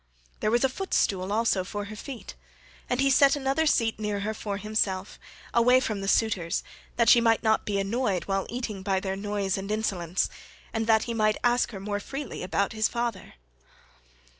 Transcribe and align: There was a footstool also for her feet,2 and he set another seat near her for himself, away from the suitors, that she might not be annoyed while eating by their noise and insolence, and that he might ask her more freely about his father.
There 0.39 0.49
was 0.49 0.63
a 0.63 0.69
footstool 0.69 1.31
also 1.31 1.63
for 1.63 1.85
her 1.85 1.95
feet,2 1.95 2.33
and 2.89 2.99
he 3.01 3.11
set 3.11 3.35
another 3.35 3.67
seat 3.67 3.99
near 3.99 4.21
her 4.21 4.33
for 4.33 4.57
himself, 4.57 5.19
away 5.53 5.79
from 5.79 6.01
the 6.01 6.07
suitors, 6.07 6.63
that 6.95 7.07
she 7.07 7.21
might 7.21 7.43
not 7.43 7.67
be 7.67 7.77
annoyed 7.77 8.23
while 8.23 8.47
eating 8.49 8.81
by 8.81 8.99
their 8.99 9.15
noise 9.15 9.59
and 9.59 9.71
insolence, 9.71 10.27
and 10.73 10.87
that 10.87 11.03
he 11.03 11.13
might 11.13 11.37
ask 11.43 11.69
her 11.69 11.79
more 11.79 11.99
freely 11.99 12.41
about 12.41 12.73
his 12.73 12.87
father. 12.87 13.35